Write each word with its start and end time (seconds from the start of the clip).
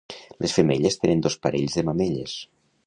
Les 0.45 0.55
femelles 0.59 0.97
tenen 1.03 1.21
dos 1.27 1.39
parells 1.45 1.79
de 1.81 1.87
mamelles. 1.91 2.37